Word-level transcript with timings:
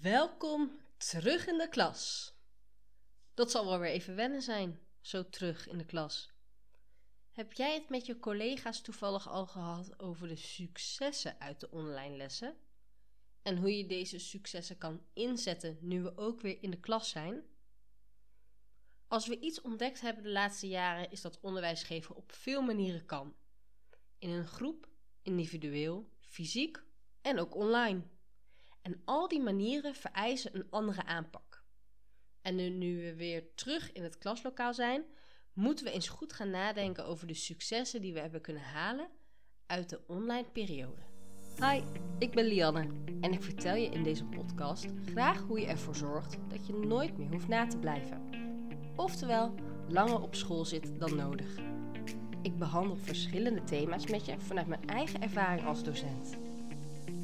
Welkom 0.00 0.80
terug 0.96 1.46
in 1.46 1.58
de 1.58 1.68
klas. 1.68 2.34
Dat 3.34 3.50
zal 3.50 3.66
wel 3.66 3.78
weer 3.78 3.90
even 3.90 4.14
wennen 4.14 4.42
zijn, 4.42 4.80
zo 5.00 5.28
terug 5.28 5.68
in 5.68 5.78
de 5.78 5.84
klas. 5.84 6.32
Heb 7.30 7.52
jij 7.52 7.74
het 7.74 7.88
met 7.88 8.06
je 8.06 8.18
collega's 8.18 8.80
toevallig 8.80 9.28
al 9.28 9.46
gehad 9.46 9.98
over 9.98 10.28
de 10.28 10.36
successen 10.36 11.40
uit 11.40 11.60
de 11.60 11.70
online 11.70 12.16
lessen? 12.16 12.56
En 13.42 13.56
hoe 13.56 13.76
je 13.76 13.86
deze 13.86 14.18
successen 14.18 14.78
kan 14.78 15.02
inzetten 15.12 15.78
nu 15.80 16.02
we 16.02 16.16
ook 16.16 16.40
weer 16.40 16.62
in 16.62 16.70
de 16.70 16.80
klas 16.80 17.10
zijn? 17.10 17.42
Als 19.08 19.26
we 19.26 19.40
iets 19.40 19.60
ontdekt 19.60 20.00
hebben 20.00 20.22
de 20.22 20.30
laatste 20.30 20.68
jaren, 20.68 21.10
is 21.10 21.20
dat 21.20 21.40
onderwijs 21.40 21.82
geven 21.82 22.16
op 22.16 22.32
veel 22.32 22.62
manieren 22.62 23.06
kan. 23.06 23.36
In 24.18 24.30
een 24.30 24.46
groep, 24.46 24.88
individueel, 25.22 26.08
fysiek 26.20 26.82
en 27.20 27.38
ook 27.38 27.54
online. 27.54 28.12
En 28.84 29.02
al 29.04 29.28
die 29.28 29.40
manieren 29.40 29.94
vereisen 29.94 30.54
een 30.54 30.66
andere 30.70 31.04
aanpak. 31.04 31.64
En 32.42 32.78
nu 32.78 32.96
we 32.96 33.14
weer 33.14 33.54
terug 33.54 33.92
in 33.92 34.02
het 34.02 34.18
klaslokaal 34.18 34.74
zijn, 34.74 35.04
moeten 35.52 35.84
we 35.84 35.90
eens 35.90 36.08
goed 36.08 36.32
gaan 36.32 36.50
nadenken 36.50 37.06
over 37.06 37.26
de 37.26 37.34
successen 37.34 38.00
die 38.00 38.12
we 38.12 38.20
hebben 38.20 38.40
kunnen 38.40 38.62
halen 38.62 39.08
uit 39.66 39.88
de 39.88 40.00
online 40.06 40.50
periode. 40.52 41.00
Hi, 41.60 41.82
ik 42.18 42.30
ben 42.30 42.44
Lianne 42.44 42.88
en 43.20 43.32
ik 43.32 43.42
vertel 43.42 43.74
je 43.74 43.88
in 43.88 44.02
deze 44.02 44.24
podcast 44.24 44.86
graag 45.06 45.40
hoe 45.40 45.60
je 45.60 45.66
ervoor 45.66 45.96
zorgt 45.96 46.36
dat 46.48 46.66
je 46.66 46.72
nooit 46.72 47.18
meer 47.18 47.30
hoeft 47.30 47.48
na 47.48 47.66
te 47.66 47.78
blijven. 47.78 48.28
Oftewel, 48.96 49.54
langer 49.88 50.20
op 50.20 50.34
school 50.34 50.64
zit 50.64 50.98
dan 50.98 51.16
nodig. 51.16 51.58
Ik 52.42 52.58
behandel 52.58 52.96
verschillende 52.96 53.64
thema's 53.64 54.06
met 54.06 54.26
je 54.26 54.40
vanuit 54.40 54.66
mijn 54.66 54.88
eigen 54.88 55.22
ervaring 55.22 55.66
als 55.66 55.84
docent. 55.84 56.36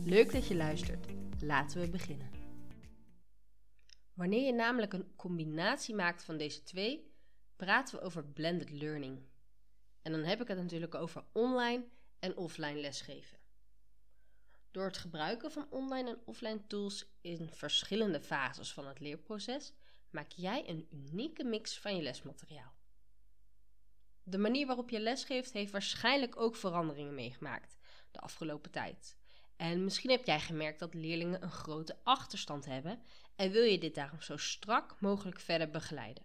Leuk 0.04 0.32
dat 0.32 0.46
je 0.46 0.56
luistert. 0.56 1.19
Laten 1.42 1.80
we 1.80 1.88
beginnen. 1.88 2.30
Wanneer 4.14 4.46
je 4.46 4.52
namelijk 4.52 4.92
een 4.92 5.16
combinatie 5.16 5.94
maakt 5.94 6.24
van 6.24 6.36
deze 6.36 6.62
twee, 6.62 7.12
praten 7.56 7.98
we 7.98 8.04
over 8.04 8.24
blended 8.24 8.70
learning. 8.70 9.22
En 10.02 10.12
dan 10.12 10.22
heb 10.22 10.40
ik 10.40 10.48
het 10.48 10.58
natuurlijk 10.58 10.94
over 10.94 11.24
online 11.32 11.84
en 12.18 12.36
offline 12.36 12.80
lesgeven. 12.80 13.38
Door 14.70 14.84
het 14.84 14.96
gebruiken 14.96 15.50
van 15.52 15.66
online 15.70 16.10
en 16.10 16.22
offline 16.24 16.66
tools 16.66 17.06
in 17.20 17.48
verschillende 17.48 18.20
fases 18.20 18.72
van 18.72 18.86
het 18.86 19.00
leerproces 19.00 19.72
maak 20.10 20.30
jij 20.32 20.68
een 20.68 20.86
unieke 20.90 21.44
mix 21.44 21.78
van 21.78 21.96
je 21.96 22.02
lesmateriaal. 22.02 22.74
De 24.22 24.38
manier 24.38 24.66
waarop 24.66 24.90
je 24.90 25.00
lesgeeft 25.00 25.52
heeft 25.52 25.72
waarschijnlijk 25.72 26.40
ook 26.40 26.56
veranderingen 26.56 27.14
meegemaakt 27.14 27.78
de 28.10 28.20
afgelopen 28.20 28.70
tijd. 28.70 29.19
En 29.60 29.84
misschien 29.84 30.10
heb 30.10 30.26
jij 30.26 30.40
gemerkt 30.40 30.78
dat 30.78 30.94
leerlingen 30.94 31.42
een 31.42 31.50
grote 31.50 31.96
achterstand 32.02 32.64
hebben 32.64 33.02
en 33.36 33.50
wil 33.50 33.62
je 33.62 33.78
dit 33.78 33.94
daarom 33.94 34.20
zo 34.20 34.36
strak 34.36 35.00
mogelijk 35.00 35.40
verder 35.40 35.70
begeleiden. 35.70 36.24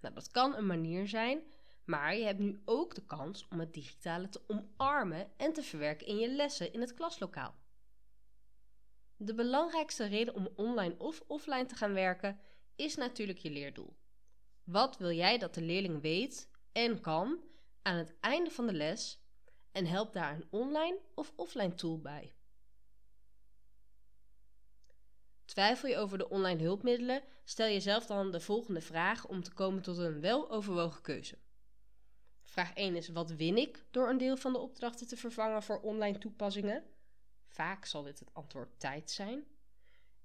Nou, 0.00 0.14
dat 0.14 0.30
kan 0.30 0.54
een 0.54 0.66
manier 0.66 1.08
zijn, 1.08 1.42
maar 1.84 2.16
je 2.16 2.24
hebt 2.24 2.38
nu 2.38 2.62
ook 2.64 2.94
de 2.94 3.04
kans 3.06 3.48
om 3.48 3.60
het 3.60 3.74
digitale 3.74 4.28
te 4.28 4.40
omarmen 4.46 5.30
en 5.36 5.52
te 5.52 5.62
verwerken 5.62 6.06
in 6.06 6.16
je 6.16 6.30
lessen 6.30 6.72
in 6.72 6.80
het 6.80 6.94
klaslokaal. 6.94 7.54
De 9.16 9.34
belangrijkste 9.34 10.06
reden 10.06 10.34
om 10.34 10.48
online 10.56 10.94
of 10.98 11.22
offline 11.26 11.66
te 11.66 11.74
gaan 11.74 11.92
werken 11.92 12.40
is 12.76 12.96
natuurlijk 12.96 13.38
je 13.38 13.50
leerdoel. 13.50 13.96
Wat 14.64 14.96
wil 14.96 15.12
jij 15.12 15.38
dat 15.38 15.54
de 15.54 15.62
leerling 15.62 16.02
weet 16.02 16.50
en 16.72 17.00
kan 17.00 17.40
aan 17.82 17.96
het 17.96 18.14
einde 18.20 18.50
van 18.50 18.66
de 18.66 18.72
les 18.72 19.20
en 19.72 19.86
helpt 19.86 20.12
daar 20.12 20.34
een 20.34 20.46
online 20.50 20.98
of 21.14 21.32
offline 21.36 21.74
tool 21.74 22.00
bij? 22.00 22.32
Twijfel 25.50 25.88
je 25.88 25.96
over 25.96 26.18
de 26.18 26.28
online 26.28 26.62
hulpmiddelen, 26.62 27.22
stel 27.44 27.66
jezelf 27.66 28.06
dan 28.06 28.30
de 28.30 28.40
volgende 28.40 28.80
vraag 28.80 29.26
om 29.26 29.42
te 29.42 29.52
komen 29.52 29.82
tot 29.82 29.98
een 29.98 30.20
weloverwogen 30.20 31.02
keuze. 31.02 31.38
Vraag 32.44 32.74
1 32.74 32.96
is: 32.96 33.08
wat 33.08 33.30
win 33.30 33.56
ik 33.56 33.84
door 33.90 34.08
een 34.08 34.18
deel 34.18 34.36
van 34.36 34.52
de 34.52 34.58
opdrachten 34.58 35.06
te 35.06 35.16
vervangen 35.16 35.62
voor 35.62 35.80
online 35.80 36.18
toepassingen? 36.18 36.84
Vaak 37.46 37.84
zal 37.84 38.02
dit 38.02 38.18
het 38.18 38.34
antwoord 38.34 38.80
tijd 38.80 39.10
zijn. 39.10 39.44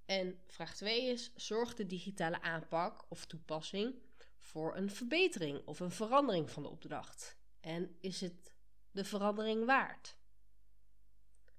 En 0.06 0.40
vraag 0.48 0.76
2 0.76 1.06
is: 1.06 1.32
zorgt 1.36 1.78
de 1.78 1.86
digitale 1.86 2.42
aanpak 2.42 3.06
of 3.10 3.26
toepassing 3.26 3.96
voor 4.40 4.76
een 4.76 4.90
verbetering 4.90 5.68
of 5.68 5.80
een 5.80 5.92
verandering 5.92 6.52
van 6.52 6.64
de 6.64 6.70
opdracht? 6.70 7.38
En 7.60 7.98
is 8.00 8.22
het 8.22 8.54
de 8.92 9.04
verandering 9.04 9.66
waard? 9.66 10.18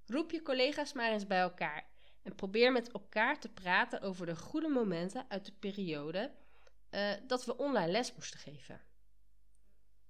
Roep 0.05 0.31
je 0.31 0.43
collega's 0.43 0.93
maar 0.93 1.12
eens 1.12 1.26
bij 1.26 1.41
elkaar 1.41 1.94
en 2.26 2.34
probeer 2.34 2.72
met 2.72 2.92
elkaar 2.92 3.41
te 3.41 3.48
praten 3.48 4.00
over 4.00 4.26
de 4.26 4.37
goede 4.37 4.69
momenten 4.69 5.26
uit 5.28 5.44
de 5.44 5.53
periode 5.53 6.34
uh, 6.91 7.12
dat 7.26 7.44
we 7.44 7.56
online 7.56 7.91
les 7.91 8.14
moesten 8.14 8.41
geven. 8.41 8.81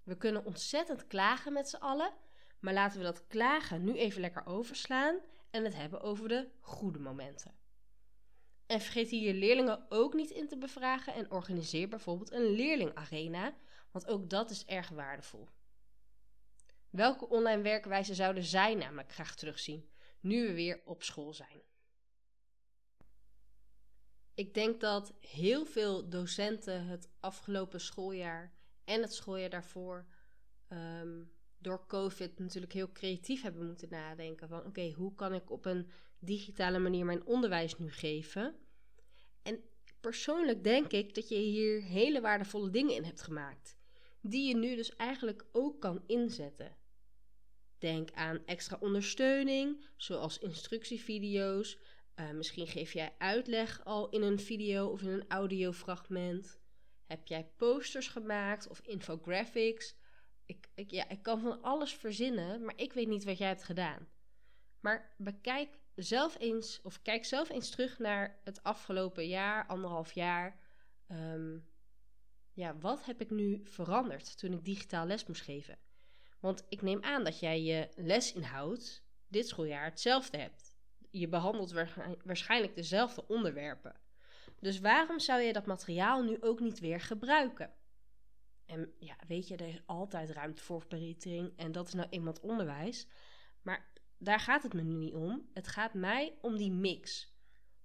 We 0.03 0.17
kunnen 0.17 0.45
ontzettend 0.45 1.07
klagen 1.07 1.53
met 1.53 1.69
z'n 1.69 1.77
allen, 1.77 2.13
maar 2.61 2.73
laten 2.73 2.99
we 2.99 3.05
dat 3.05 3.27
klagen 3.27 3.85
nu 3.85 3.95
even 3.95 4.21
lekker 4.21 4.47
overslaan 4.47 5.19
en 5.51 5.65
het 5.65 5.75
hebben 5.75 6.01
over 6.01 6.29
de 6.29 6.49
goede 6.61 6.99
momenten. 6.99 7.55
En 8.67 8.81
vergeet 8.81 9.11
hier 9.11 9.35
je 9.35 9.39
leerlingen 9.39 9.87
ook 9.89 10.15
niet 10.15 10.31
in 10.31 10.49
te 10.49 10.59
bevragen 10.59 11.15
en 11.15 11.31
organiseer 11.31 11.89
bijvoorbeeld 11.89 12.33
een 12.33 12.51
leerlingarena, 12.51 13.55
want 13.91 14.07
ook 14.07 14.31
dat 14.31 14.51
is 14.51 14.65
erg 14.65 14.89
waardevol. 14.89 15.49
Welke 16.91 17.29
online 17.29 17.63
werkwijzen 17.63 18.15
zouden 18.15 18.43
zij 18.43 18.75
namelijk 18.75 19.13
graag 19.13 19.37
terugzien, 19.37 19.91
nu 20.21 20.47
we 20.47 20.53
weer 20.53 20.81
op 20.85 21.03
school 21.03 21.33
zijn? 21.33 21.63
Ik 24.37 24.55
denk 24.55 24.81
dat 24.81 25.15
heel 25.21 25.67
veel 25.67 26.09
docenten 26.09 26.87
het 26.87 27.09
afgelopen 27.21 27.81
schooljaar 27.81 28.53
en 28.85 29.03
het 29.03 29.15
schooljaar 29.15 29.51
daarvoor 29.51 30.07
ehm, 30.69 31.23
door 31.59 31.87
COVID 31.87 32.39
natuurlijk 32.39 32.73
heel 32.73 32.93
creatief 32.93 33.43
hebben 33.43 33.67
moeten 33.67 33.89
nadenken 33.91 34.49
van 34.49 34.65
oké, 34.65 34.93
hoe 34.93 35.15
kan 35.15 35.35
ik 35.35 35.51
op 35.51 35.65
een 35.65 35.91
digitale 36.19 36.79
manier 36.79 37.05
mijn 37.05 37.27
onderwijs 37.27 37.79
nu 37.79 37.93
geven? 37.93 38.57
En 39.43 39.61
persoonlijk 40.01 40.65
denk 40.65 40.93
ik 40.93 41.15
dat 41.15 41.29
je 41.29 41.37
hier 41.37 41.83
hele 41.83 42.21
waardevolle 42.21 42.71
dingen 42.71 42.95
in 42.95 43.05
hebt 43.05 43.23
gemaakt, 43.23 43.77
die 44.21 44.49
je 44.49 44.57
nu 44.57 44.77
dus 44.77 44.97
eigenlijk 44.97 45.45
ook 45.53 45.81
kan 45.81 46.03
inzetten. 46.07 46.77
Denk 47.79 48.11
aan 48.13 48.47
extra 48.47 48.77
ondersteuning, 48.81 49.85
zoals 49.97 50.39
instructievideo's, 50.39 51.79
uh, 52.17 52.31
misschien 52.31 52.67
geef 52.67 52.93
jij 52.93 53.15
uitleg 53.19 53.85
al 53.85 54.09
in 54.09 54.23
een 54.23 54.39
video 54.39 54.87
of 54.87 55.03
in 55.03 55.09
een 55.09 55.29
audiofragment. 55.29 56.61
Heb 57.05 57.27
jij 57.27 57.51
posters 57.57 58.09
gemaakt 58.09 58.69
of 58.69 58.81
infographics? 58.81 59.97
Ik, 60.47 60.69
ik, 60.75 60.91
ja, 60.91 61.09
ik 61.09 61.23
kan 61.23 61.41
van 61.41 61.63
alles 61.63 61.93
verzinnen, 61.93 62.65
maar 62.65 62.77
ik 62.77 62.93
weet 62.93 63.09
niet 63.09 63.25
wat 63.25 63.39
jij 63.39 63.49
hebt 63.49 63.65
gedaan. 63.65 64.09
Maar 64.81 65.15
bekijk 65.19 65.79
zelf 65.95 66.39
eens, 66.39 66.81
of 66.83 67.03
kijk 67.03 67.25
zelf 67.25 67.51
eens 67.51 67.71
terug 67.71 67.99
naar 67.99 68.41
het 68.45 68.63
afgelopen 68.63 69.29
jaar, 69.29 69.67
anderhalf 69.67 70.13
jaar. 70.13 70.59
Um, 71.09 71.69
ja, 72.53 72.79
wat 72.79 73.05
heb 73.05 73.21
ik 73.21 73.31
nu 73.31 73.61
veranderd 73.65 74.39
toen 74.39 74.53
ik 74.53 74.65
digitaal 74.65 75.07
les 75.07 75.27
moest 75.27 75.43
geven? 75.43 75.79
Want 76.41 76.65
ik 76.69 76.83
neem 76.83 77.03
aan 77.03 77.25
dat 77.25 77.41
jij 77.41 77.63
je 77.63 77.89
lesinhoud 77.95 79.03
dit 79.29 79.49
schooljaar 79.49 79.85
hetzelfde 79.85 80.39
hebt 80.39 80.76
je 81.11 81.29
behandelt 81.29 81.75
waarschijnlijk 82.25 82.75
dezelfde 82.75 83.29
onderwerpen. 83.29 83.95
Dus 84.61 84.81
waarom 84.81 85.19
zou 85.19 85.41
je 85.41 85.53
dat 85.53 85.67
materiaal 85.67 86.23
nu 86.23 86.37
ook 86.41 86.61
niet 86.61 86.79
weer 86.79 87.01
gebruiken? 87.01 87.73
En 88.67 88.93
ja, 88.99 89.17
weet 89.29 89.49
je, 89.49 89.57
er 89.57 89.69
is 89.69 89.83
altijd 89.87 90.31
ruimte 90.31 90.63
voor 90.63 90.81
verbetering 90.81 91.53
en 91.57 91.73
dat 91.73 91.87
is 91.87 91.95
nou 91.95 92.27
het 92.27 92.41
onderwijs. 92.41 93.07
Maar 93.63 93.89
daar 94.19 94.41
gaat 94.41 94.63
het 94.63 94.73
me 94.73 94.83
nu 94.83 94.95
niet 94.95 95.15
om. 95.15 95.49
Het 95.53 95.69
gaat 95.69 95.95
mij 95.95 96.39
om 96.41 96.57
die 96.57 96.73
mix. 96.73 97.35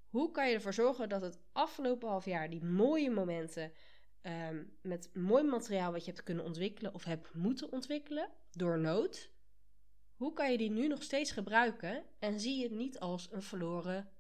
Hoe 0.10 0.32
kan 0.32 0.48
je 0.50 0.54
ervoor 0.54 0.74
zorgen 0.74 1.10
dat 1.10 1.22
het 1.22 1.40
afgelopen 1.52 2.10
half 2.10 2.26
jaar 2.26 2.50
die 2.50 2.64
mooie 2.64 3.10
momenten 3.10 3.72
um, 4.22 4.78
met 4.82 5.10
mooi 5.14 5.44
materiaal 5.44 5.92
wat 5.92 6.06
je 6.06 6.12
hebt 6.12 6.24
kunnen 6.24 6.44
ontwikkelen 6.44 6.94
of 6.94 7.04
hebt 7.04 7.34
moeten 7.34 7.72
ontwikkelen 7.72 8.30
door 8.52 8.80
nood, 8.80 9.32
hoe 10.22 10.34
kan 10.34 10.52
je 10.52 10.58
die 10.58 10.70
nu 10.70 10.88
nog 10.88 11.04
steeds 11.04 11.32
gebruiken 11.32 12.04
en 12.20 12.40
zie 12.40 12.58
je 12.58 12.64
het 12.64 12.72
niet 12.72 13.00
als 13.00 13.32
een 13.32 13.42
verloren 13.42 14.12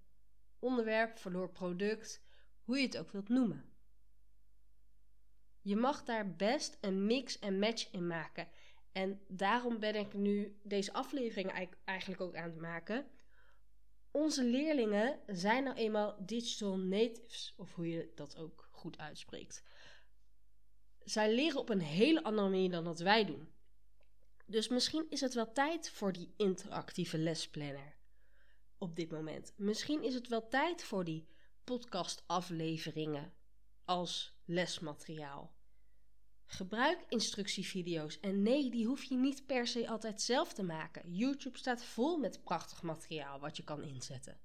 onderwerp, 0.59 1.18
verloren 1.18 1.51
product, 1.51 2.24
hoe 2.63 2.77
je 2.77 2.86
het 2.86 2.98
ook 2.98 3.12
wilt 3.12 3.30
noemen? 3.30 3.74
Je 5.62 5.75
mag 5.75 6.03
daar 6.03 6.36
best 6.36 6.77
een 6.81 7.06
mix 7.06 7.39
en 7.39 7.59
match 7.59 7.92
in 7.92 8.07
maken. 8.07 8.48
En 8.92 9.21
daarom 9.27 9.80
ben 9.80 9.95
ik 9.95 10.13
nu 10.13 10.59
deze 10.63 10.94
aflevering 10.94 11.71
eigenlijk 11.86 12.21
ook 12.21 12.36
aan 12.36 12.50
het 12.50 12.59
maken. 12.59 13.07
Onze 14.12 14.44
leerlingen 14.44 15.19
zijn 15.27 15.63
nou 15.63 15.77
eenmaal 15.77 16.15
digital 16.25 16.77
natives, 16.77 17.53
of 17.57 17.74
hoe 17.74 17.89
je 17.89 18.12
dat 18.15 18.38
ook 18.38 18.69
goed 18.71 18.98
uitspreekt. 18.98 19.63
Zij 21.00 21.33
leren 21.36 21.59
op 21.59 21.69
een 21.69 21.81
hele 21.81 22.24
andere 22.24 22.50
manier 22.50 22.71
dan 22.71 22.83
dat 22.83 23.00
wij 23.00 23.25
doen. 23.25 23.50
Dus 24.51 24.68
misschien 24.68 25.06
is 25.09 25.21
het 25.21 25.33
wel 25.33 25.51
tijd 25.51 25.89
voor 25.89 26.12
die 26.12 26.33
interactieve 26.38 27.18
lesplanner 27.18 27.95
op 28.77 28.95
dit 28.95 29.12
moment. 29.12 29.53
Misschien 29.57 30.03
is 30.03 30.13
het 30.13 30.27
wel 30.27 30.48
tijd 30.48 30.83
voor 30.83 31.03
die 31.03 31.27
podcastafleveringen 31.63 33.33
als 33.86 34.36
lesmateriaal. 34.45 35.56
Gebruik 36.45 37.06
instructievideo's 37.07 38.19
en 38.19 38.42
nee, 38.42 38.69
die 38.69 38.86
hoef 38.86 39.03
je 39.03 39.15
niet 39.15 39.45
per 39.45 39.68
se 39.68 39.89
altijd 39.89 40.21
zelf 40.21 40.53
te 40.53 40.63
maken. 40.63 41.13
YouTube 41.13 41.57
staat 41.57 41.83
vol 41.83 42.18
met 42.18 42.44
prachtig 42.44 42.81
materiaal 42.81 43.39
wat 43.39 43.57
je 43.57 43.63
kan 43.63 43.83
inzetten. 43.83 44.39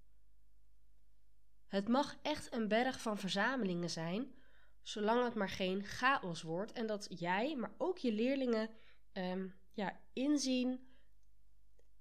Het 1.66 1.88
mag 1.88 2.16
echt 2.22 2.52
een 2.52 2.68
berg 2.68 3.00
van 3.00 3.18
verzamelingen 3.18 3.90
zijn, 3.90 4.34
zolang 4.82 5.24
het 5.24 5.34
maar 5.34 5.50
geen 5.50 5.84
chaos 5.84 6.42
wordt 6.42 6.72
en 6.72 6.86
dat 6.86 7.06
jij, 7.08 7.56
maar 7.56 7.74
ook 7.78 7.98
je 7.98 8.12
leerlingen 8.12 8.70
um, 9.12 9.54
ja, 9.76 10.00
inzien 10.12 10.88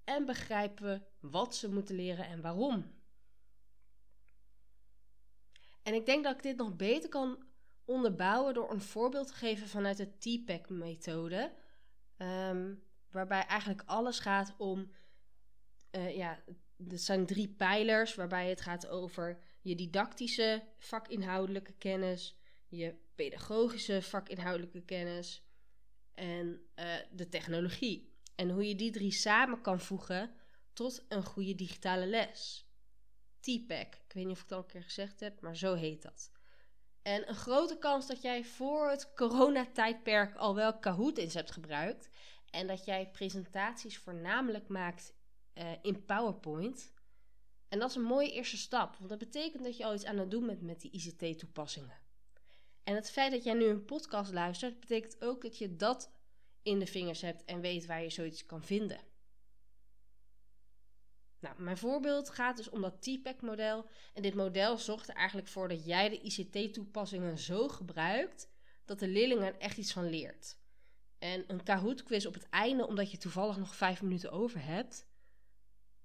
en 0.04 0.24
begrijpen 0.24 1.06
wat 1.20 1.54
ze 1.54 1.72
moeten 1.72 1.94
leren 1.94 2.26
en 2.26 2.40
waarom. 2.40 2.94
En 5.82 5.94
ik 5.94 6.06
denk 6.06 6.24
dat 6.24 6.36
ik 6.36 6.42
dit 6.42 6.56
nog 6.56 6.76
beter 6.76 7.08
kan 7.08 7.44
onderbouwen 7.84 8.54
door 8.54 8.70
een 8.70 8.80
voorbeeld 8.80 9.26
te 9.26 9.34
geven 9.34 9.68
vanuit 9.68 9.96
de 9.96 10.18
TPEC-methode. 10.18 11.52
Ehm, 12.16 12.74
waarbij 13.10 13.46
eigenlijk 13.46 13.82
alles 13.86 14.18
gaat 14.18 14.54
om. 14.58 14.90
Uh, 15.90 16.16
ja, 16.16 16.42
er 16.88 16.98
zijn 16.98 17.26
drie 17.26 17.48
pijlers 17.48 18.14
waarbij 18.14 18.48
het 18.48 18.60
gaat 18.60 18.86
over 18.86 19.38
je 19.60 19.74
didactische 19.74 20.62
vakinhoudelijke 20.78 21.72
kennis, 21.72 22.38
je 22.68 22.94
pedagogische 23.14 24.02
vakinhoudelijke 24.02 24.82
kennis 24.82 25.45
en 26.16 26.60
uh, 26.76 26.94
de 27.10 27.28
technologie. 27.28 28.14
En 28.34 28.50
hoe 28.50 28.68
je 28.68 28.74
die 28.74 28.90
drie 28.90 29.12
samen 29.12 29.60
kan 29.60 29.80
voegen 29.80 30.34
tot 30.72 31.04
een 31.08 31.24
goede 31.24 31.54
digitale 31.54 32.06
les. 32.06 32.66
TPEC. 33.40 33.94
Ik 33.94 34.12
weet 34.12 34.24
niet 34.24 34.36
of 34.36 34.42
ik 34.42 34.48
het 34.48 34.52
al 34.52 34.58
een 34.58 34.66
keer 34.66 34.82
gezegd 34.82 35.20
heb, 35.20 35.40
maar 35.40 35.56
zo 35.56 35.74
heet 35.74 36.02
dat. 36.02 36.30
En 37.02 37.28
een 37.28 37.34
grote 37.34 37.78
kans 37.78 38.06
dat 38.06 38.22
jij 38.22 38.44
voor 38.44 38.90
het 38.90 39.12
coronatijdperk 39.14 40.36
al 40.36 40.54
wel 40.54 40.78
Kahoot 40.78 41.18
eens 41.18 41.34
hebt 41.34 41.50
gebruikt. 41.50 42.08
En 42.50 42.66
dat 42.66 42.84
jij 42.84 43.10
presentaties 43.10 43.98
voornamelijk 43.98 44.68
maakt 44.68 45.14
uh, 45.54 45.70
in 45.82 46.04
PowerPoint. 46.04 46.92
En 47.68 47.78
dat 47.78 47.90
is 47.90 47.96
een 47.96 48.02
mooie 48.02 48.32
eerste 48.32 48.56
stap, 48.56 48.96
want 48.96 49.10
dat 49.10 49.18
betekent 49.18 49.64
dat 49.64 49.76
je 49.76 49.84
al 49.84 49.94
iets 49.94 50.04
aan 50.04 50.18
het 50.18 50.30
doen 50.30 50.46
bent 50.46 50.62
met 50.62 50.80
die 50.80 50.90
ICT-toepassingen. 50.90 52.05
En 52.86 52.94
het 52.94 53.10
feit 53.10 53.32
dat 53.32 53.44
jij 53.44 53.54
nu 53.54 53.64
een 53.64 53.84
podcast 53.84 54.32
luistert, 54.32 54.80
betekent 54.80 55.22
ook 55.22 55.42
dat 55.42 55.58
je 55.58 55.76
dat 55.76 56.12
in 56.62 56.78
de 56.78 56.86
vingers 56.86 57.20
hebt 57.20 57.44
en 57.44 57.60
weet 57.60 57.86
waar 57.86 58.02
je 58.02 58.10
zoiets 58.10 58.46
kan 58.46 58.62
vinden. 58.62 59.00
Nou, 61.38 61.62
mijn 61.62 61.76
voorbeeld 61.76 62.30
gaat 62.30 62.56
dus 62.56 62.68
om 62.68 62.80
dat 62.80 63.02
TPEC-model. 63.02 63.88
En 64.14 64.22
dit 64.22 64.34
model 64.34 64.78
zorgt 64.78 65.08
er 65.08 65.14
eigenlijk 65.14 65.48
voor 65.48 65.68
dat 65.68 65.84
jij 65.84 66.08
de 66.08 66.20
ICT-toepassingen 66.20 67.38
zo 67.38 67.68
gebruikt 67.68 68.48
dat 68.84 68.98
de 68.98 69.08
leerling 69.08 69.40
er 69.40 69.58
echt 69.58 69.78
iets 69.78 69.92
van 69.92 70.08
leert. 70.08 70.58
En 71.18 71.44
een 71.46 71.62
Kahoot-quiz 71.62 72.26
op 72.26 72.34
het 72.34 72.48
einde, 72.48 72.86
omdat 72.86 73.10
je 73.10 73.18
toevallig 73.18 73.56
nog 73.56 73.76
vijf 73.76 74.02
minuten 74.02 74.30
over 74.30 74.64
hebt, 74.64 75.06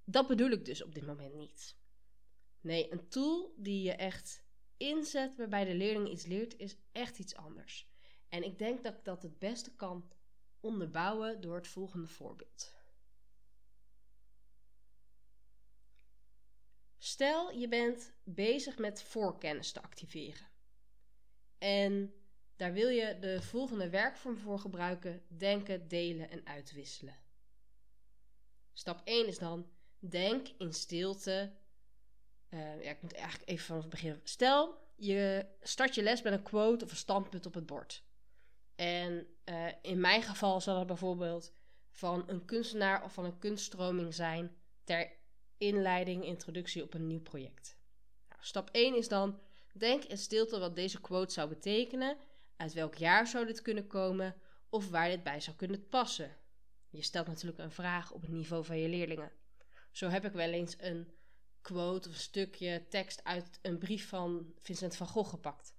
dat 0.04 0.28
bedoel 0.28 0.50
ik 0.50 0.66
dus 0.66 0.84
op 0.84 0.94
dit 0.94 1.06
moment 1.06 1.34
niet. 1.34 1.76
Nee, 2.62 2.92
een 2.92 3.08
tool 3.10 3.54
die 3.58 3.84
je 3.84 3.94
echt 3.94 4.41
inzet 4.82 5.36
waarbij 5.36 5.66
de 5.66 5.76
leerling 5.76 6.10
iets 6.10 6.26
leert, 6.26 6.58
is 6.58 6.78
echt 6.92 7.20
iets 7.20 7.36
anders. 7.36 7.90
En 8.30 8.44
ik 8.44 8.58
denk 8.58 8.84
dat 8.84 8.94
ik 8.94 9.04
dat 9.04 9.22
het 9.22 9.40
beste 9.40 9.76
kan 9.76 10.12
onderbouwen 10.60 11.42
door 11.42 11.56
het 11.56 11.68
volgende 11.68 12.08
voorbeeld. 12.08 12.74
Stel 16.98 17.52
je 17.52 17.68
bent 17.68 18.14
bezig 18.24 18.78
met 18.78 19.04
voorkennis 19.04 19.72
te 19.72 19.82
activeren. 19.82 20.48
En 21.58 22.14
daar 22.56 22.74
wil 22.74 22.88
je 22.88 23.20
de 23.20 23.42
volgende 23.42 23.90
werkvorm 23.90 24.38
voor 24.38 24.60
gebruiken: 24.60 25.24
denken, 25.28 25.88
delen 25.88 26.30
en 26.30 26.46
uitwisselen. 26.46 27.20
Stap 28.74 29.02
1 29.04 29.28
is 29.28 29.38
dan 29.38 29.72
denk 30.00 30.48
in 30.58 30.74
stilte. 30.74 31.54
Uh, 32.54 32.84
ja, 32.84 32.90
ik 32.90 33.02
moet 33.02 33.14
eigenlijk 33.14 33.50
even 33.50 33.66
vanaf 33.66 33.82
het 33.82 33.92
begin. 33.92 34.20
Stel, 34.24 34.78
je 34.96 35.46
start 35.62 35.96
je 35.96 36.04
les 36.04 36.22
met 36.22 36.34
een 36.34 36.44
quote 36.44 36.86
of 36.86 36.92
een 36.92 36.98
standpunt 36.98 37.46
op 37.46 37.54
het 37.54 37.66
bord. 37.66 38.04
En 38.76 39.28
uh, 39.46 39.68
in 39.82 40.00
mijn 40.00 40.22
geval 40.22 40.62
zal 40.62 40.78
het 40.78 40.88
bijvoorbeeld 40.88 41.54
van 41.90 42.24
een 42.28 42.46
kunstenaar 42.46 43.04
of 43.04 43.14
van 43.14 43.26
een 43.26 43.40
kunststroming 43.40 44.14
zijn 44.14 44.56
ter 44.84 45.12
inleiding, 45.58 46.26
introductie 46.26 46.84
op 46.84 46.94
een 46.94 47.08
nieuw 47.08 47.22
project. 47.22 47.78
Nou, 48.30 48.42
stap 48.44 48.70
1 48.72 48.96
is 48.96 49.08
dan: 49.08 49.40
denk 49.74 50.04
in 50.04 50.18
stilte 50.18 50.60
wat 50.60 50.76
deze 50.76 51.02
quote 51.02 51.34
zou 51.34 51.50
betekenen, 51.50 52.18
uit 52.56 52.74
welk 52.74 52.96
jaar 52.96 53.28
zou 53.28 53.46
dit 53.46 53.62
kunnen 53.62 53.88
komen 53.88 54.36
of 54.70 54.90
waar 54.90 55.10
dit 55.10 55.24
bij 55.24 55.40
zou 55.40 55.56
kunnen 55.56 55.88
passen. 55.88 56.38
Je 56.90 57.02
stelt 57.02 57.28
natuurlijk 57.28 57.60
een 57.60 57.72
vraag 57.72 58.12
op 58.12 58.22
het 58.22 58.32
niveau 58.32 58.66
van 58.66 58.78
je 58.78 58.88
leerlingen. 58.88 59.32
Zo 59.92 60.10
heb 60.10 60.26
ik 60.26 60.32
wel 60.32 60.50
eens 60.50 60.76
een 60.80 61.08
quote 61.62 62.10
of 62.10 62.14
een 62.14 62.22
stukje 62.22 62.86
tekst 62.90 63.24
uit 63.24 63.60
een 63.62 63.78
brief 63.78 64.08
van 64.08 64.54
Vincent 64.62 64.96
van 64.96 65.08
Gogh 65.08 65.30
gepakt. 65.30 65.74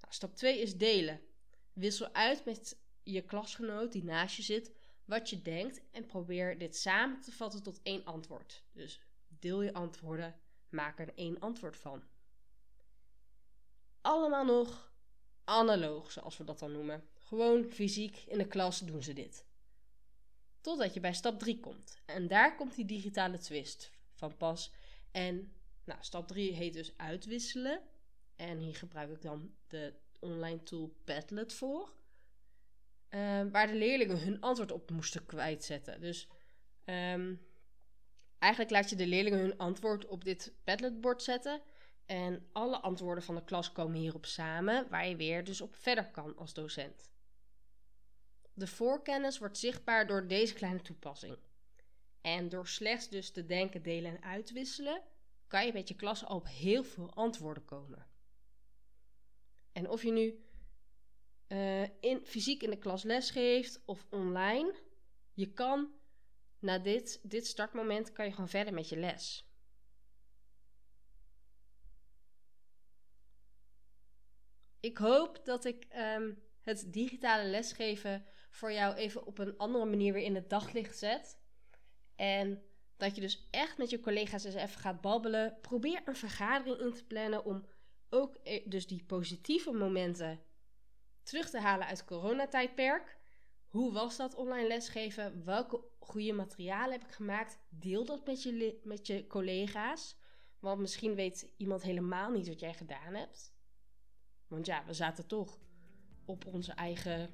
Nou, 0.00 0.12
stap 0.12 0.36
2 0.36 0.60
is 0.60 0.76
delen. 0.76 1.20
Wissel 1.72 2.12
uit 2.12 2.44
met 2.44 2.76
je 3.02 3.22
klasgenoot 3.22 3.92
die 3.92 4.04
naast 4.04 4.36
je 4.36 4.42
zit 4.42 4.70
wat 5.04 5.30
je 5.30 5.42
denkt 5.42 5.80
en 5.90 6.06
probeer 6.06 6.58
dit 6.58 6.76
samen 6.76 7.20
te 7.20 7.32
vatten 7.32 7.62
tot 7.62 7.80
één 7.82 8.04
antwoord. 8.04 8.62
Dus 8.72 9.00
deel 9.28 9.62
je 9.62 9.72
antwoorden, 9.72 10.40
maak 10.68 10.98
er 10.98 11.12
één 11.14 11.38
antwoord 11.38 11.76
van. 11.76 12.02
Allemaal 14.00 14.44
nog 14.44 14.92
analoog, 15.44 16.12
zoals 16.12 16.36
we 16.36 16.44
dat 16.44 16.58
dan 16.58 16.72
noemen. 16.72 17.08
Gewoon 17.14 17.64
fysiek 17.64 18.16
in 18.16 18.38
de 18.38 18.46
klas 18.46 18.80
doen 18.80 19.02
ze 19.02 19.12
dit. 19.12 19.44
Totdat 20.60 20.94
je 20.94 21.00
bij 21.00 21.14
stap 21.14 21.38
3 21.38 21.60
komt. 21.60 21.98
En 22.04 22.28
daar 22.28 22.56
komt 22.56 22.74
die 22.74 22.84
digitale 22.84 23.38
twist 23.38 23.90
pas. 24.32 24.72
En 25.10 25.52
nou, 25.84 25.98
stap 26.02 26.28
3 26.28 26.52
heet 26.52 26.72
dus 26.72 26.96
uitwisselen. 26.96 27.80
En 28.36 28.58
hier 28.58 28.74
gebruik 28.74 29.10
ik 29.10 29.22
dan 29.22 29.54
de 29.66 29.94
online 30.20 30.62
tool 30.62 30.96
Padlet 31.04 31.52
voor. 31.52 31.92
Ehm, 33.08 33.50
waar 33.50 33.66
de 33.66 33.74
leerlingen 33.74 34.18
hun 34.18 34.40
antwoord 34.40 34.72
op 34.72 34.90
moesten 34.90 35.26
kwijtzetten. 35.26 36.00
Dus 36.00 36.28
um, 36.84 37.46
eigenlijk 38.38 38.72
laat 38.72 38.90
je 38.90 38.96
de 38.96 39.06
leerlingen 39.06 39.38
hun 39.38 39.58
antwoord 39.58 40.06
op 40.06 40.24
dit 40.24 40.52
Padletbord 40.64 41.22
zetten. 41.22 41.62
En 42.06 42.48
alle 42.52 42.80
antwoorden 42.80 43.24
van 43.24 43.34
de 43.34 43.44
klas 43.44 43.72
komen 43.72 44.00
hierop 44.00 44.26
samen, 44.26 44.86
waar 44.90 45.08
je 45.08 45.16
weer 45.16 45.44
dus 45.44 45.60
op 45.60 45.76
verder 45.76 46.10
kan 46.10 46.36
als 46.36 46.54
docent. 46.54 47.10
De 48.54 48.66
voorkennis 48.66 49.38
wordt 49.38 49.58
zichtbaar 49.58 50.06
door 50.06 50.26
deze 50.26 50.54
kleine 50.54 50.82
toepassing. 50.82 51.36
En 52.24 52.48
door 52.48 52.68
slechts 52.68 53.08
dus 53.08 53.30
te 53.30 53.44
denken, 53.44 53.82
delen 53.82 54.16
en 54.16 54.22
uitwisselen, 54.22 55.02
kan 55.46 55.66
je 55.66 55.72
met 55.72 55.88
je 55.88 55.94
klas 55.94 56.24
al 56.24 56.36
op 56.36 56.46
heel 56.46 56.84
veel 56.84 57.14
antwoorden 57.14 57.64
komen. 57.64 58.06
En 59.72 59.88
of 59.88 60.02
je 60.02 60.10
nu 60.10 60.44
uh, 61.48 61.82
in, 62.00 62.26
fysiek 62.26 62.62
in 62.62 62.70
de 62.70 62.78
klas 62.78 63.02
lesgeeft 63.02 63.82
of 63.84 64.06
online, 64.10 64.74
je 65.32 65.52
kan 65.52 65.92
na 66.58 66.78
dit, 66.78 67.20
dit 67.22 67.46
startmoment 67.46 68.12
kan 68.12 68.24
je 68.24 68.30
gewoon 68.30 68.48
verder 68.48 68.74
met 68.74 68.88
je 68.88 68.96
les. 68.96 69.48
Ik 74.80 74.98
hoop 74.98 75.44
dat 75.44 75.64
ik 75.64 75.86
um, 75.96 76.42
het 76.60 76.92
digitale 76.92 77.48
lesgeven 77.48 78.26
voor 78.50 78.72
jou 78.72 78.94
even 78.94 79.26
op 79.26 79.38
een 79.38 79.56
andere 79.56 79.84
manier 79.84 80.12
weer 80.12 80.24
in 80.24 80.34
het 80.34 80.50
daglicht 80.50 80.98
zet. 80.98 81.42
En 82.16 82.62
dat 82.96 83.14
je 83.14 83.20
dus 83.20 83.48
echt 83.50 83.78
met 83.78 83.90
je 83.90 84.00
collega's 84.00 84.44
eens 84.44 84.54
even 84.54 84.80
gaat 84.80 85.00
babbelen. 85.00 85.58
Probeer 85.60 86.02
een 86.04 86.16
vergadering 86.16 86.80
in 86.80 86.92
te 86.92 87.04
plannen 87.04 87.44
om 87.44 87.66
ook 88.10 88.34
eh, 88.34 88.68
dus 88.68 88.86
die 88.86 89.04
positieve 89.04 89.72
momenten 89.72 90.40
terug 91.22 91.50
te 91.50 91.60
halen 91.60 91.86
uit 91.86 91.98
het 91.98 92.06
coronatijdperk. 92.06 93.18
Hoe 93.68 93.92
was 93.92 94.16
dat 94.16 94.34
online 94.34 94.68
lesgeven? 94.68 95.44
Welke 95.44 95.84
goede 95.98 96.32
materialen 96.32 96.92
heb 96.92 97.04
ik 97.04 97.14
gemaakt? 97.14 97.58
Deel 97.68 98.04
dat 98.04 98.26
met 98.26 98.42
je, 98.42 98.80
met 98.84 99.06
je 99.06 99.26
collega's. 99.26 100.16
Want 100.58 100.80
misschien 100.80 101.14
weet 101.14 101.52
iemand 101.56 101.82
helemaal 101.82 102.30
niet 102.30 102.48
wat 102.48 102.60
jij 102.60 102.74
gedaan 102.74 103.14
hebt. 103.14 103.54
Want 104.46 104.66
ja, 104.66 104.84
we 104.86 104.92
zaten 104.92 105.26
toch 105.26 105.58
op 106.24 106.46
onze 106.46 106.72
eigen 106.72 107.30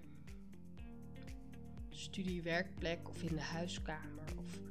studiewerkplek 1.88 3.08
of 3.08 3.22
in 3.22 3.34
de 3.34 3.42
huiskamer 3.42 4.24
of 4.38 4.69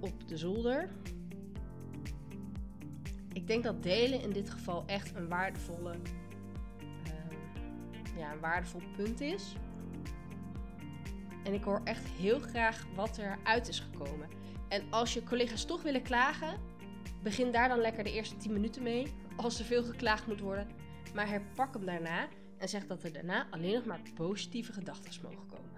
op 0.00 0.28
de 0.28 0.36
zolder. 0.36 0.88
Ik 3.32 3.46
denk 3.46 3.64
dat 3.64 3.82
delen 3.82 4.20
in 4.20 4.30
dit 4.30 4.50
geval 4.50 4.84
echt 4.86 5.14
een 5.14 5.28
waardevolle 5.28 5.94
ja, 8.16 8.32
een 8.32 8.40
waardevol 8.40 8.82
punt 8.96 9.20
is. 9.20 9.54
En 11.44 11.54
ik 11.54 11.62
hoor 11.62 11.80
echt 11.84 12.08
heel 12.08 12.38
graag 12.38 12.86
wat 12.94 13.16
er 13.16 13.38
uit 13.44 13.68
is 13.68 13.80
gekomen. 13.80 14.28
En 14.68 14.82
als 14.90 15.14
je 15.14 15.24
collega's 15.24 15.64
toch 15.64 15.82
willen 15.82 16.02
klagen, 16.02 16.60
Begin 17.22 17.52
daar 17.52 17.68
dan 17.68 17.80
lekker 17.80 18.04
de 18.04 18.12
eerste 18.12 18.36
10 18.36 18.52
minuten 18.52 18.82
mee, 18.82 19.06
als 19.36 19.58
er 19.58 19.64
veel 19.64 19.84
geklaagd 19.84 20.26
moet 20.26 20.40
worden. 20.40 20.66
Maar 21.14 21.28
herpak 21.28 21.74
hem 21.74 21.84
daarna 21.84 22.28
en 22.58 22.68
zeg 22.68 22.86
dat 22.86 23.02
er 23.02 23.12
daarna 23.12 23.46
alleen 23.50 23.74
nog 23.74 23.84
maar 23.84 24.00
positieve 24.14 24.72
gedachten 24.72 25.22
mogen 25.22 25.46
komen. 25.46 25.70